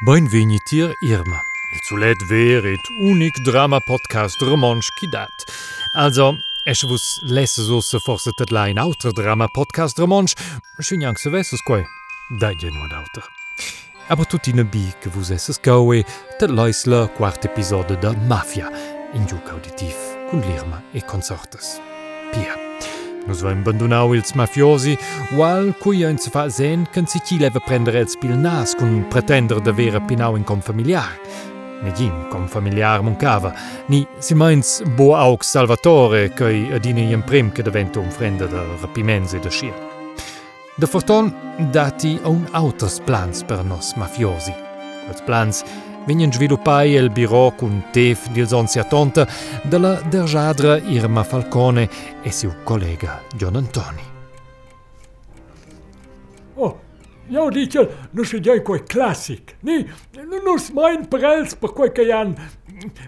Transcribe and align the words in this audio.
Boin 0.00 0.32
venitier 0.32 0.94
Irma. 1.00 1.42
Il 1.72 1.80
zulet 1.82 2.28
wäret 2.28 2.88
unik 3.00 3.34
DramaPodcast 3.44 4.40
Romansch 4.42 4.90
kidat. 5.00 5.44
Also 5.92 6.38
Ech 6.64 6.84
wos 6.88 7.18
lesse 7.22 7.64
so 7.64 7.80
se 7.80 7.98
forset 7.98 8.40
et 8.40 8.50
Leiin 8.50 8.78
Auto 8.78 9.10
DramaPodcast 9.10 9.98
Romansch, 9.98 10.34
Schwin 10.78 11.00
jang 11.00 11.18
se 11.18 11.32
wesses 11.32 11.62
koi. 11.64 11.84
Dat 12.38 12.62
je 12.62 12.70
no 12.70 12.82
Auto. 12.94 13.22
Aber 14.08 14.24
tutine 14.24 14.64
Bike 14.64 15.10
wos 15.14 15.30
esses 15.30 15.60
Goe, 15.62 16.04
dat 16.38 16.50
Leisler 16.50 17.08
quart 17.08 17.44
Episode 17.44 17.96
der 17.96 18.16
Mafia, 18.28 18.70
in 19.14 19.26
Jouk 19.26 19.50
auditiv, 19.50 19.96
kun 20.30 20.42
Lirma 20.42 20.82
e 20.94 21.00
Konsortes. 21.00 21.80
No 23.28 23.34
so 23.34 23.50
en 23.50 23.60
bandonau 23.62 24.14
ils 24.14 24.34
mafiosi, 24.34 24.96
Wal 25.36 25.74
cui 25.82 26.00
ein 26.04 26.16
se 26.16 26.30
fa 26.32 26.46
sen 26.48 26.86
can 26.90 27.06
si 27.06 27.20
chi 27.20 27.36
leve 27.38 27.60
prendere 27.60 28.00
el 28.00 28.08
spil 28.08 28.32
nas 28.40 28.72
cun 28.74 29.04
pretender 29.10 29.60
de 29.60 29.72
vera 29.72 30.00
pinau 30.00 30.36
in 30.36 30.44
com 30.44 30.62
familiar. 30.62 31.12
Negin 31.82 32.30
com 32.30 32.46
familiar 32.48 33.02
mancava, 33.02 33.52
ni 33.88 34.06
si 34.18 34.34
meins 34.34 34.80
bo 34.96 35.12
aug 35.14 35.44
Salvatore 35.44 36.30
cui 36.30 36.72
adine 36.72 37.04
iem 37.04 37.22
prim 37.22 37.52
che 37.52 37.62
deventa 37.62 38.00
un 38.00 38.10
frende 38.10 38.48
de 38.48 38.64
rapimense 38.80 39.38
de 39.38 39.50
scia. 39.50 39.74
De 40.74 40.86
forton 40.86 41.28
dati 41.70 42.18
a 42.22 42.28
un 42.28 42.46
autos 42.52 42.98
plans 43.04 43.42
per 43.42 43.62
nos 43.62 43.92
mafiosi. 43.96 44.54
Quels 45.04 45.22
plans 45.26 45.64
Vegnan 46.08 46.32
sviluppai 46.32 46.94
il 46.94 47.10
biro 47.10 47.52
cun 47.54 47.82
tef 47.92 48.30
di 48.30 48.46
zonzia 48.46 48.82
tonta 48.82 49.28
della 49.60 50.00
dergiadra 50.00 50.78
Irma 50.78 51.22
Falcone 51.22 51.86
e 52.22 52.32
suo 52.32 52.54
collega 52.64 53.20
Gian 53.36 53.56
Antoni. 53.56 54.02
Oh, 56.54 56.80
io 57.26 57.50
dico, 57.50 57.86
non 58.12 58.24
si 58.24 58.40
dice 58.40 58.62
quel 58.62 58.84
classic, 58.84 59.56
ni? 59.60 59.86
non 60.42 60.58
si 60.58 60.72
mai 60.72 60.94
imprels 60.94 61.56
per 61.56 61.74
quel 61.74 61.92
che 61.92 62.10
hanno 62.10 62.36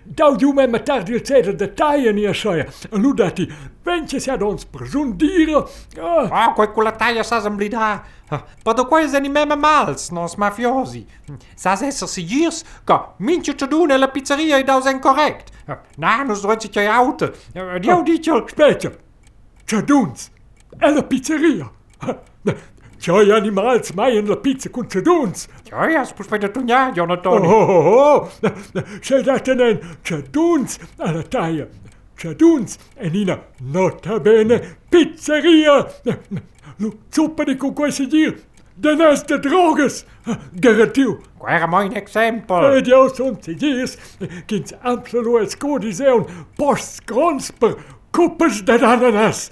Daudjume 0.04 0.66
met 0.70 0.86
tādiem 0.88 1.56
detaļiem 1.58 2.18
iešāja, 2.24 2.66
ludāti, 2.98 3.46
viņš 3.86 4.16
sēdons 4.24 4.66
prezundīra. 4.72 5.62
Ah, 5.98 6.30
ah 6.30 6.48
ko 6.56 6.66
quella 6.74 6.92
taglia 6.98 7.24
sazam 7.26 7.58
blidā? 7.58 7.91
Ah, 8.30 8.42
Pado 8.64 8.84
ko 8.86 8.98
es 9.02 9.14
animem 9.14 9.54
mals, 9.60 10.10
nos 10.14 10.36
mafiosi. 10.38 11.04
Sas 11.56 11.82
es 11.82 12.02
si 12.12 12.26
girs, 12.26 12.64
ka 12.84 13.14
minču 13.18 13.54
čudune 13.54 13.98
la 13.98 14.08
pizzeria 14.08 14.58
i 14.58 14.66
dausen 14.66 15.00
korrekt. 15.00 15.52
Ah, 15.66 15.82
na, 15.98 16.24
nu 16.24 16.34
solci 16.34 16.68
tjoj 16.68 16.91
aute. 16.96 17.32
Dio 17.54 18.02
dičel. 18.06 18.46
Speċa. 18.50 18.92
Čaduns. 19.66 20.30
Ela 20.80 21.02
pizzeria. 21.02 21.70
Pizzeria. 23.01 23.25
C'hai 23.25 23.31
animals 23.33 23.93
mai 23.95 24.17
in 24.17 24.27
la 24.27 24.37
pizza 24.37 24.69
con 24.70 24.89
ceduns. 24.89 25.48
ja, 25.70 25.89
ja, 25.89 26.05
spus 26.05 26.27
bei 26.29 26.39
der 26.39 26.51
Tunja, 26.53 26.89
Oh, 26.89 26.93
Jonathan. 26.95 27.45
oh, 27.47 28.29
oh. 28.29 28.31
C'è 29.01 29.23
da 29.23 29.39
tenen 29.39 29.79
ceduns 30.03 30.79
alla 30.98 31.23
taglia. 31.23 31.67
Ceduns 32.17 32.77
e 32.97 33.09
nina 33.09 33.39
nota 33.61 34.19
bene 34.21 34.77
pizzeria. 34.91 35.87
Lu 36.78 36.93
zuppa 37.11 37.45
di 37.45 37.56
con 37.56 37.73
quei 37.75 37.91
sigir. 37.93 38.34
De 38.75 38.95
neste 38.95 39.39
droges. 39.39 40.05
Garantiu. 40.53 41.21
Quei 41.39 41.55
era 41.55 41.67
mein 41.67 41.93
exempel. 41.97 42.77
Ed 42.77 42.87
jau 42.87 43.09
sunt 43.15 43.43
sigirs. 43.45 43.97
Kins 44.47 44.73
absolues 44.83 45.56
codiseun 45.56 46.25
post 46.56 47.05
gronsper. 47.06 47.75
Kuppes 48.12 48.62
de 48.65 48.73
ananas. 48.73 49.51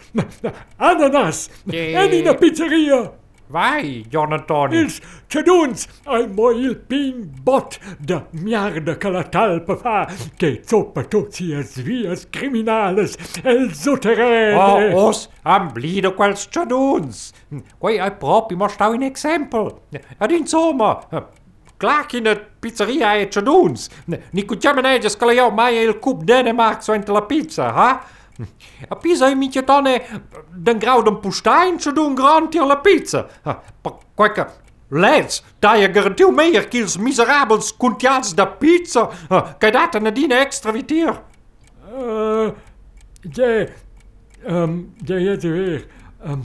Ananas. 0.78 1.48
Jee. 1.66 1.94
E 1.94 2.06
nina 2.08 2.34
pizzeria. 2.34 3.12
Vai, 3.48 4.04
Jonathan. 4.10 4.72
Ils 4.72 5.00
ceduns 5.28 5.86
ai 6.06 6.26
mo 6.26 6.50
il 6.50 6.76
pin 6.76 7.24
bot 7.42 7.78
de 7.98 8.20
miarda 8.32 8.96
che 8.96 9.08
la 9.08 9.22
talpa 9.24 9.76
fa 9.76 10.06
che 10.36 10.62
zoppa 10.66 11.04
tutti 11.04 11.54
as 11.54 11.80
vias 11.80 12.26
criminales 12.30 13.16
el 13.42 13.72
sotterrene. 13.72 14.54
Oh, 14.54 15.08
os 15.08 15.28
am 15.44 15.72
blieder 15.72 16.12
quels 16.14 16.46
ciaduns. 16.50 17.32
Quei 17.78 17.98
ai 17.98 18.12
propi 18.12 18.54
mo 18.54 18.68
stau 18.68 18.92
in 18.92 19.02
exempel. 19.02 19.80
Ad 20.18 20.30
insomma, 20.30 21.00
clac 21.78 22.12
in 22.12 22.26
het 22.26 22.60
pizzeria 22.60 23.14
e 23.16 23.30
ciaduns. 23.30 23.88
Ni 24.32 24.44
cu 24.44 24.56
ciameneges 24.56 25.16
che 25.16 25.24
la 25.24 25.32
jau 25.32 25.50
mai 25.50 25.76
il 25.82 25.98
cup 25.98 26.22
so 26.80 26.92
ente 26.92 27.12
la 27.12 27.22
pizza, 27.22 27.72
ha? 27.72 28.04
A 28.88 28.96
pisa 28.96 29.28
i 29.28 29.34
micio 29.34 29.64
tone 29.64 30.00
den 30.54 30.78
grau 30.78 31.02
den 31.02 31.20
pustein 31.20 31.78
ciadun 31.78 32.14
granti 32.14 32.58
la 32.58 32.76
pizza. 32.76 33.26
Per 33.42 33.98
quei 34.14 34.32
che 34.32 34.46
Leds, 34.90 35.42
da 35.60 35.74
je 35.76 35.88
garantiu 35.88 36.30
meier 36.32 36.64
kils 36.68 36.96
miserabels 36.96 37.74
kuntials 37.76 38.32
da 38.34 38.46
pizza, 38.46 39.08
che 39.58 39.70
data 39.70 39.98
nadine 39.98 40.40
extra 40.40 40.72
vitier. 40.72 41.24
Uh, 41.92 42.54
je, 43.20 43.68
um, 44.46 44.94
je 45.04 45.20
je 45.20 45.50
weer. 45.50 45.86
Um, 46.24 46.42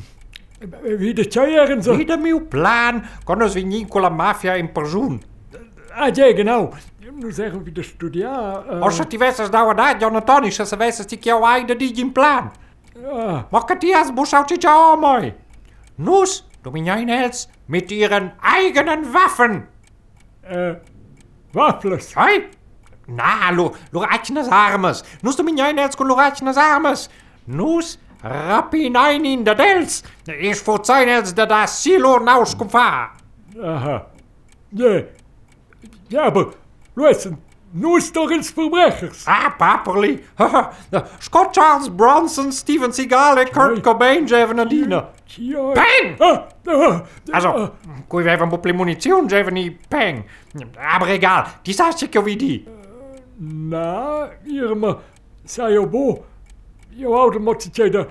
wie 0.97 1.13
de 1.13 1.27
tjeieren 1.27 1.83
zo. 1.83 1.95
Wie 1.95 2.05
de 2.05 2.41
plan, 2.49 3.03
konos 3.23 3.53
vi 3.53 3.63
nin 3.63 3.87
con 3.87 4.01
la 4.01 4.09
mafia 4.09 4.55
in 4.55 4.71
persoon. 4.71 5.21
Ah, 5.95 6.09
genau. 6.11 6.73
Nu 7.19 7.31
zeggen 7.31 7.63
wie 7.63 7.71
de 7.71 7.83
studia. 7.83 8.63
Uh, 8.69 8.81
Als 8.81 8.97
je 8.97 9.07
ti 9.07 9.17
vesses 9.17 9.49
da 9.49 9.73
da, 9.73 9.97
Jonathan, 9.97 10.51
se 10.51 10.65
se 10.65 10.77
vesses 10.77 11.05
ti 11.05 11.17
chiau 11.17 11.43
ai 11.43 11.65
de 11.65 11.75
digin 11.75 12.11
plan. 12.11 12.51
ah, 13.11 13.45
Ma 13.51 13.63
che 13.65 13.77
ti 13.77 13.91
has 13.93 14.11
busau 14.13 14.45
ci 14.45 14.57
ciao 14.57 14.97
moi. 14.97 15.33
Nus, 15.95 16.43
dominjain 16.61 17.09
els, 17.09 17.47
mit 17.65 17.91
ihren 17.91 18.31
eigenen 18.41 19.05
Waffen. 19.13 19.67
uh, 20.51 20.75
wafles. 21.53 22.13
Hei? 22.15 22.49
Na, 23.07 23.51
lo, 23.51 23.75
loratjenes 23.91 24.47
armes. 24.49 25.03
Nus 25.21 25.35
dominjain 25.35 25.77
els 25.77 25.95
con 25.95 26.07
loratjenes 26.07 26.57
armes. 26.57 27.09
Nus, 27.45 27.97
rapinein 28.21 29.25
in 29.25 29.43
de 29.43 29.55
dels. 29.55 30.03
Is 30.25 30.61
voor 30.61 30.79
zijn 30.85 31.07
els 31.07 31.33
de 31.33 31.45
da 31.45 31.65
silo 31.65 32.17
naus 32.19 32.55
fa. 32.69 33.11
Aha. 33.61 34.05
Je. 34.69 35.07
Ja, 36.13 36.21
aber. 36.21 36.53
Luister, 36.93 37.31
nu 37.71 37.95
is 37.95 38.11
toch 38.11 38.31
eens 38.31 38.49
verbrechers. 38.51 39.25
Ah, 39.25 39.49
paperly. 39.57 40.23
Scott 41.19 41.55
Charles 41.57 41.89
Bronson, 41.95 42.51
Steven 42.51 42.93
Seagal 42.93 43.37
en 43.37 43.49
Kurt. 43.49 43.81
Cobain 43.81 44.27
geven 44.27 44.55
nadine. 44.55 45.05
Tja. 45.25 45.71
Peng! 45.71 46.15
Ah, 46.19 46.39
ah, 46.65 46.99
Also, 47.31 47.49
ah, 47.49 47.69
kui 48.07 48.23
we 48.23 48.29
even 48.29 48.43
een 48.43 48.49
beetje 48.49 48.73
munition 48.73 49.29
geven 49.29 49.53
niet 49.53 49.87
peng. 49.87 50.25
Aber 50.93 51.07
egal, 51.07 51.45
die 51.61 51.73
staat 51.73 51.99
zeker 51.99 52.23
wie 52.23 52.37
die. 52.37 52.67
Na, 53.37 54.29
Irma, 54.43 54.97
sei 55.45 55.73
jo 55.73 55.87
bo. 55.87 56.25
Jo 56.89 57.13
oude 57.13 57.39
mottetje 57.39 57.89
de 57.89 58.07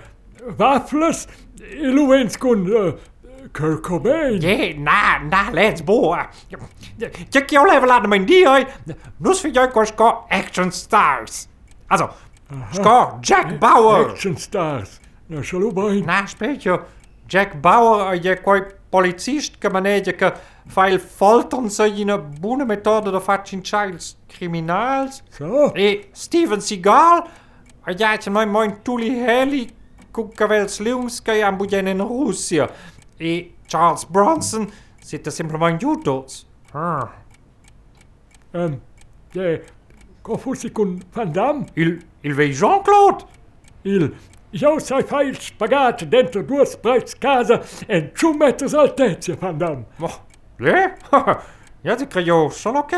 wafles. 0.56 1.26
Ilu 1.80 2.12
eens 2.12 2.38
kon 2.38 2.66
uh, 2.66 2.92
Kurt 3.50 3.80
Cobain. 3.80 4.40
Je, 4.40 4.78
na, 4.78 5.18
na, 5.18 5.50
let's. 5.50 5.82
Check 7.30 7.50
jou 7.50 7.70
even 7.70 7.86
laten 7.86 8.08
mijn 8.08 8.24
die, 8.24 8.48
hoi. 8.48 8.66
Nus 9.16 9.40
jij 9.40 9.68
kost 9.68 9.94
ko 9.94 10.24
action 10.28 10.72
stars. 10.72 11.46
Also, 11.86 12.10
sko 12.70 13.18
Jack 13.20 13.58
Bauer. 13.58 14.08
Action 14.08 14.36
stars. 14.36 15.00
Na, 15.26 15.42
shalo 15.42 15.72
bain. 15.72 16.04
Na, 16.04 16.24
je. 16.58 16.80
Jack 17.26 17.60
Bauer, 17.60 18.22
je 18.22 18.40
koi 18.40 18.62
policist 18.90 19.58
ke 19.58 19.70
feil 20.66 20.98
foltern 20.98 21.70
se 21.70 21.86
in 21.88 22.08
een 22.08 22.34
boene 22.40 22.64
methode 22.64 23.10
de 23.10 23.20
facin 23.20 23.60
childs 23.62 24.16
criminals. 24.28 25.22
So. 25.30 25.70
E 25.74 26.04
Steven 26.12 26.62
Seagal, 26.62 27.26
a 27.88 27.92
jaatje 27.96 28.30
mijn 28.30 28.50
mijn 28.50 28.82
tuli 28.82 29.24
heli, 29.24 29.70
kukavels 30.10 30.78
liungske 30.78 31.44
aan 31.44 31.56
boeien 31.56 31.86
in 31.86 32.00
Russia. 32.00 32.68
e 33.18 33.54
Charles 33.66 34.04
Bronson 34.04 34.66
siete 35.00 35.30
semplicemente 35.30 35.84
aiutos. 35.84 36.46
Ah. 36.72 37.12
Hm. 38.52 38.58
Ähm, 38.58 38.80
eh, 39.34 39.62
confusi 40.22 40.70
con 40.70 41.00
Van 41.12 41.32
Damme? 41.32 41.66
Il, 41.74 42.04
il 42.22 42.34
vei 42.34 42.52
Jean-Claude? 42.52 43.24
Il 43.82 44.14
eu 44.52 44.78
să-i 44.78 45.02
fai 45.02 45.34
spagat 45.34 46.04
dentro 46.04 46.42
due 46.42 46.64
sprites 46.64 47.14
casa 47.14 47.62
en 47.86 48.10
ciu 48.14 48.32
metri 48.32 48.76
altezze, 48.76 49.32
Van 49.32 49.58
Damme. 49.58 49.86
Oh, 50.00 50.18
eh? 50.58 50.92
Iată 51.84 52.04
că 52.04 52.18
eu 52.18 52.50
sunt 52.50 52.76
ok. 52.76 52.92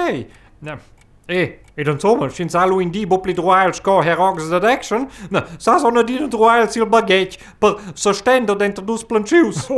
Eh, 1.27 1.59
e 1.77 1.85
den 1.85 1.99
sommer 2.01 2.29
sin 2.31 2.49
Halloween 2.53 3.09
bopli 3.09 3.33
droal 3.33 3.73
sco 3.75 4.03
herrogs 4.03 4.49
dat 4.51 4.65
action? 4.65 5.09
Na 5.31 5.45
sa 5.59 5.79
on 5.83 6.05
di 6.05 6.19
un 6.19 6.29
droal 6.29 6.69
sil 6.69 6.87
baguette 6.87 7.39
per 7.59 7.81
sostender 7.95 8.57
denter 8.57 8.85
dus 8.85 9.05
plantius. 9.05 9.69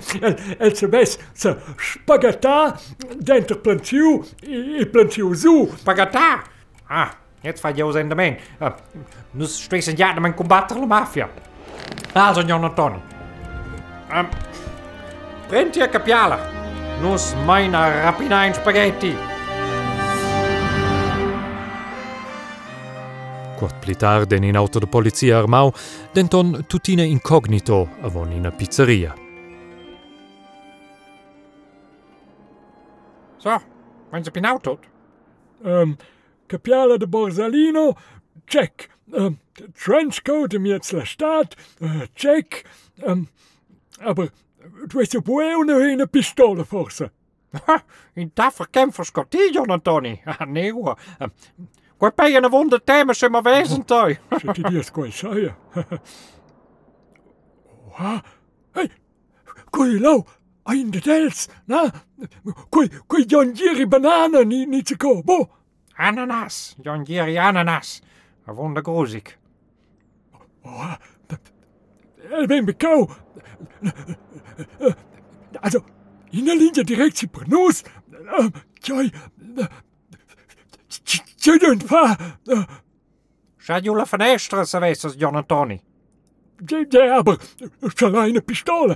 El 0.58 0.76
se 0.76 0.86
bes 0.86 1.18
se 1.34 1.56
spagata 1.76 2.78
denter 3.16 3.56
plantiu 3.56 4.24
e 4.42 4.86
plantiu 4.86 5.34
zu. 5.34 5.68
Pagata! 5.84 6.42
Ah, 6.88 7.10
jetzt 7.42 7.60
fa 7.60 7.72
jous 7.72 7.96
en 7.96 8.08
domain. 8.08 8.36
Uh, 8.60 8.70
nus 9.32 9.64
stres 9.64 9.88
en 9.88 9.96
jaarde 9.96 10.20
men 10.20 10.34
combatter 10.34 10.78
la 10.78 10.86
mafia. 10.86 11.28
Ah, 12.14 12.28
also, 12.28 12.42
John 12.42 12.64
Antoni. 12.64 13.02
Um, 14.10 14.16
ehm, 14.16 14.26
Prenti 15.48 15.80
a 15.80 15.88
capiala. 15.88 16.38
Nus 17.00 17.34
maina 17.44 18.04
rapina 18.04 18.44
in 18.46 18.54
spaghetti. 18.54 19.31
Quart 23.62 23.80
pli 23.80 23.94
tard 23.94 24.30
den 24.30 24.44
in 24.44 24.56
auto 24.56 24.80
de 24.80 24.86
polizia 24.86 25.38
armau, 25.38 25.72
denton 26.14 26.64
tutina 26.68 27.04
incognito 27.04 27.88
avon 28.02 28.32
in 28.32 28.46
a 28.46 28.50
pizzeria. 28.50 29.14
So, 33.38 33.60
wenn 34.10 34.24
sie 34.24 34.32
bin 34.32 34.46
Auto. 34.46 34.78
Ähm, 35.64 35.96
Capiale 36.48 36.98
de 36.98 37.06
Borsalino, 37.06 37.94
check. 38.48 38.88
Ähm, 39.12 39.38
Trenchcoat 39.74 40.54
im 40.54 40.66
jetzt 40.66 40.90
la 40.90 41.06
Stadt, 41.06 41.54
äh, 41.80 42.08
check. 42.16 42.64
Ähm, 43.00 43.28
aber 44.00 44.30
du 44.88 45.00
hast 45.00 45.14
ja 45.14 45.24
wohl 45.24 45.64
noch 45.64 45.80
eine 45.80 46.08
Pistole 46.08 46.64
forse. 46.64 47.12
In 48.16 48.32
kämpfer 48.72 49.04
Scottie, 49.04 49.52
John 49.52 49.70
Antoni. 49.70 50.20
Ah, 50.26 50.46
nee 50.46 50.72
hoor. 50.72 50.96
Uh, 52.02 52.10
Quai 52.10 52.30
pei 52.30 52.36
een 52.36 52.50
wonder 52.50 52.84
thema 52.84 53.12
se 53.12 53.28
ma 53.28 53.42
wezen 53.42 53.84
toi. 53.84 54.18
Ti 54.52 54.62
dies 54.62 54.90
quai 54.90 55.10
saia. 55.10 55.56
Oha. 57.86 58.22
Hey, 58.74 58.90
quai 59.70 60.00
lau, 60.00 60.24
ein 60.64 60.90
de 60.90 61.00
dels, 61.00 61.48
na? 61.66 61.90
Quai, 62.70 62.88
quai 63.06 63.24
John 63.24 63.54
Giri 63.54 63.86
banana 63.86 64.42
ni, 64.44 64.66
ni 64.66 64.82
te 64.82 64.96
ko, 64.96 65.22
bo. 65.22 65.48
Ananas, 65.96 66.74
John 66.82 67.04
Jerry 67.04 67.38
ananas. 67.38 68.00
Een 68.46 68.54
wonder. 68.54 68.82
Oha. 70.62 70.98
El 72.30 72.46
ben 72.46 72.64
bekau. 72.64 73.10
Also, 75.60 75.84
in 76.32 76.44
der 76.46 76.56
Linie 76.56 76.84
direkt 76.84 77.16
si 77.16 77.26
pernus. 77.28 77.84
Tjoi. 78.80 79.12
C'è 81.42 81.56
niente 81.60 81.86
fa! 81.86 82.16
Scegli 83.56 83.90
la 83.90 84.04
finestra 84.04 84.62
se 84.64 84.76
avessi, 84.76 85.08
John 85.16 85.34
Antoni. 85.34 85.82
Diabo, 86.56 87.36
ce 87.92 88.08
l'hai 88.08 88.30
una 88.30 88.40
pistola! 88.42 88.94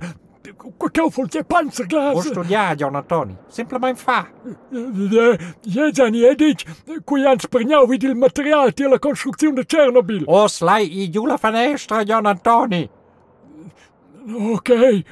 Qualche 0.77 1.01
vuol 1.11 1.27
dire 1.27 1.43
panzerglas! 1.43 2.13
Vuoi 2.13 2.23
studiare, 2.23 2.77
John 2.77 2.95
Antoni? 2.95 3.37
Semplicemente 3.49 4.01
fa! 4.01 4.31
Eh, 4.71 4.79
eh, 4.79 5.57
Jezan, 5.63 6.13
jedic, 6.13 6.63
eh, 6.87 7.01
qui 7.03 7.27
han 7.27 7.41
spregnato 7.41 7.93
il 7.93 8.15
materiale 8.15 8.71
per 8.71 8.91
la 8.91 9.01
costruzione 9.01 9.55
di 9.63 9.67
Chernobyl! 9.67 10.23
Oh, 10.27 10.47
slai, 10.47 11.11
giù 11.11 11.27
la 11.27 11.39
finestra, 11.39 12.05
John 12.05 12.27
Antoni! 12.27 12.89
Ok. 14.31 15.03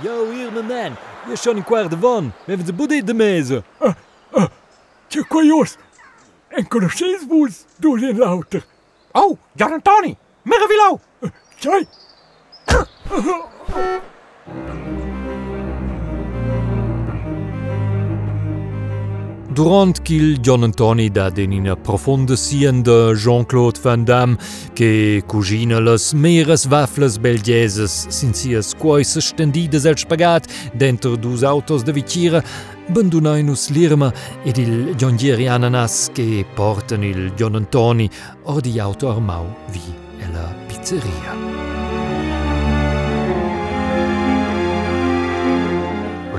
Yo, 0.00 0.32
Irma 0.32 0.62
Man, 0.62 0.96
Je 1.28 1.36
schon 1.36 1.56
in 1.56 1.64
kwart 1.64 1.94
van. 2.00 2.24
We 2.24 2.44
hebben 2.44 2.66
de 2.66 2.72
boede 2.72 3.04
de 3.04 3.14
meze. 3.14 3.62
Tje. 5.06 5.76
En 6.48 6.68
conosceis 6.68 7.20
vos 7.28 7.64
dus 7.76 8.02
in 8.02 8.18
lauter. 8.18 8.64
Oh, 9.12 9.38
John 9.54 9.72
Antoni. 9.72 10.16
Durant 19.54 19.92
qu'il 20.02 20.38
John 20.40 20.62
Antoni 20.62 21.10
dat 21.10 21.36
in 21.38 21.52
una 21.52 21.76
profonda 21.76 22.36
sien 22.36 22.82
de 22.82 23.12
Jean-Claude 23.14 23.78
Van 23.82 24.04
Damme, 24.04 24.36
che 24.72 25.22
cugina 25.26 25.78
las 25.78 26.14
meras 26.14 26.66
waffles 26.66 27.18
belgieses 27.18 28.06
sin 28.08 28.32
sias 28.32 28.72
quois 28.74 29.18
stendides 29.18 29.84
el 29.84 29.98
spagat 29.98 30.48
dentro 30.72 31.16
dus 31.16 31.42
autos 31.42 31.82
de 31.84 31.92
vicira, 31.92 32.42
bandunainus 32.88 33.68
l'irma 33.70 34.10
ed 34.42 34.56
il 34.56 34.94
Gionghieri 34.96 35.48
ananas 35.48 36.08
che 36.14 36.46
portan 36.54 37.02
il 37.02 37.32
John 37.36 37.54
Antoni 37.54 38.08
or 38.44 38.60
di 38.60 38.78
auto 38.78 39.10
armau 39.10 39.44
vi 39.70 39.82
la 40.32 40.54
pizzeria. 40.66 41.71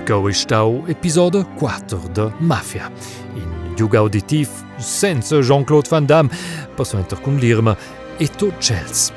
Gou 0.06 0.30
Stau 0.34 0.84
Episode 0.88 1.46
4 1.58 2.10
de 2.10 2.30
Mafia. 2.40 2.92
In 3.36 3.76
Jug 3.78 3.96
auditiv 3.96 4.50
senza 4.78 5.42
Jean-Claude 5.42 5.90
Van 5.90 6.06
Damme 6.06 6.30
passo 6.76 6.98
enter 6.98 7.18
cum 7.20 7.38
Lirme 7.38 7.78
e 8.20 8.28
to 8.28 8.52
Chels. 8.60 9.14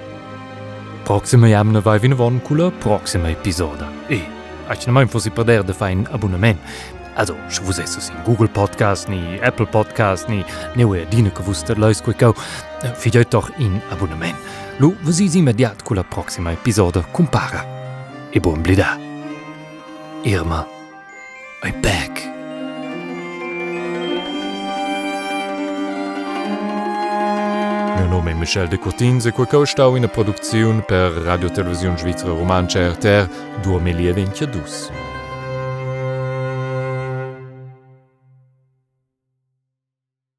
Proxima 1.04 1.48
jamna 1.48 1.80
vai 1.80 1.98
vin 1.98 2.14
von 2.14 2.38
cula 2.38 2.70
proxima 2.70 3.30
episoda. 3.30 3.88
E 4.08 4.20
Ach 4.68 4.86
mai 4.86 5.06
fossi 5.06 5.30
perder 5.30 5.64
de 5.64 5.72
fein 5.72 6.06
abonnement. 6.12 6.58
Also 7.16 7.34
se 7.48 7.60
vos 7.62 7.78
esses 7.78 8.08
in 8.10 8.22
Google 8.24 8.48
Podcast 8.48 9.08
ni 9.08 9.40
Apple 9.42 9.66
Podcast 9.66 10.28
ni 10.28 10.44
neue 10.76 11.06
Dine 11.10 11.30
gewusster 11.30 11.78
leus 11.78 12.00
quicau, 12.00 12.34
fideut 12.94 13.32
doch 13.32 13.50
in 13.58 13.80
abonnement. 13.90 14.36
Lu, 14.78 14.94
vos 15.02 15.20
is 15.20 15.34
immediat 15.34 15.82
cula 15.82 16.04
proxima 16.04 16.52
episoda 16.52 17.02
compara. 17.12 17.64
E 18.30 18.40
buon 18.40 18.62
blida. 18.62 18.98
Irma 20.24 20.75
right 21.62 21.78
back. 21.80 22.22
Meu 27.98 28.08
nome 28.08 28.32
é 28.32 28.34
Michel 28.34 28.68
de 28.68 28.78
Cortins 28.78 29.26
e 29.26 29.32
quaquau 29.32 29.62
estau 29.64 29.96
ina 29.96 30.08
produziun 30.08 30.82
per 30.82 31.12
Radio 31.24 31.50
Televisiun 31.50 31.96
Svizra 31.96 32.30
Romancha 32.30 32.88
RTR 32.92 33.28
2022. 33.62 35.05